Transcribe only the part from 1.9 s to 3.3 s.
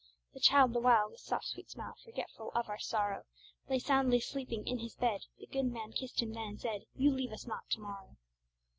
Forgetful of all sorrow,